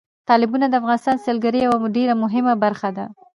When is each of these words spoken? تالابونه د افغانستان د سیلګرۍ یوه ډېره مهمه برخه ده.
تالابونه 0.27 0.65
د 0.69 0.73
افغانستان 0.81 1.15
د 1.17 1.23
سیلګرۍ 1.25 1.59
یوه 1.67 1.77
ډېره 1.95 2.13
مهمه 2.23 2.53
برخه 2.63 2.89
ده. 2.97 3.05